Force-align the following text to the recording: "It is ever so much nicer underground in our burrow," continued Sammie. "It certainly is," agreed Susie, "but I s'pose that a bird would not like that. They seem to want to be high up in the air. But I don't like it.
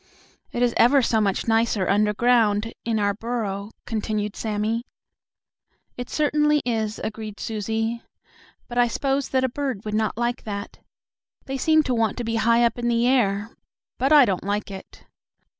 "It 0.51 0.63
is 0.63 0.73
ever 0.77 1.03
so 1.03 1.21
much 1.21 1.47
nicer 1.47 1.87
underground 1.87 2.73
in 2.83 2.97
our 2.99 3.13
burrow," 3.13 3.69
continued 3.85 4.35
Sammie. 4.35 4.83
"It 5.95 6.09
certainly 6.09 6.63
is," 6.65 6.97
agreed 7.03 7.39
Susie, 7.39 8.01
"but 8.67 8.79
I 8.79 8.87
s'pose 8.87 9.29
that 9.29 9.43
a 9.43 9.47
bird 9.49 9.85
would 9.85 9.93
not 9.93 10.17
like 10.17 10.41
that. 10.43 10.79
They 11.45 11.59
seem 11.59 11.83
to 11.83 11.93
want 11.93 12.17
to 12.17 12.23
be 12.23 12.37
high 12.37 12.65
up 12.65 12.79
in 12.79 12.87
the 12.87 13.05
air. 13.05 13.51
But 13.99 14.11
I 14.11 14.25
don't 14.25 14.43
like 14.43 14.71
it. 14.71 15.05